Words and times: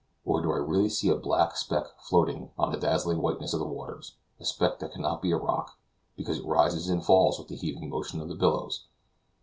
or 0.25 0.41
do 0.41 0.51
I 0.51 0.57
really 0.57 0.89
see 0.89 1.09
a 1.09 1.15
black 1.15 1.55
speck 1.55 1.83
floating, 1.99 2.49
on 2.57 2.71
the 2.71 2.79
dazzling 2.79 3.19
whiteness 3.21 3.53
of 3.53 3.59
the 3.59 3.67
waters, 3.67 4.15
a 4.39 4.45
speck 4.45 4.79
that 4.79 4.93
cannot 4.93 5.21
be 5.21 5.29
a 5.29 5.37
rock, 5.37 5.77
because 6.17 6.39
it 6.39 6.45
rises 6.47 6.89
and 6.89 7.05
falls 7.05 7.37
with 7.37 7.49
the 7.49 7.55
heaving 7.55 7.87
motion 7.87 8.19
of 8.19 8.27
the 8.27 8.33
billows? 8.33 8.87